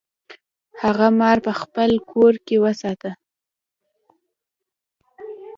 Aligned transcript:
هغه 0.81 1.07
مار 1.19 1.37
په 1.45 1.51
خپل 1.61 1.91
کور 2.11 2.33
کې 2.45 2.55
وساته. 2.63 3.11